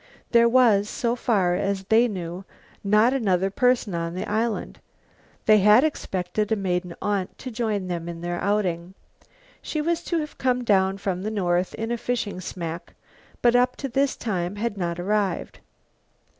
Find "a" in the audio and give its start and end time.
6.51-6.55, 11.91-11.99